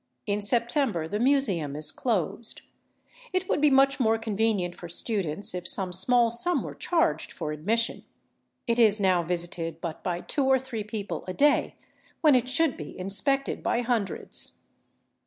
[0.25, 2.63] In September the Museum is closed.
[3.33, 7.51] It would be much more convenient for students if some small sum were charged for
[7.51, 8.03] admission.
[8.65, 11.75] It is now visited but by two or three people a day,
[12.21, 14.61] when it should be inspected by hundreds.